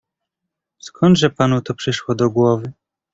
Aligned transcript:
"skądże 0.79 1.29
panu 1.29 1.61
to 1.61 1.73
przyszło 1.73 2.15
do 2.15 2.29
głowy?" 2.29 2.71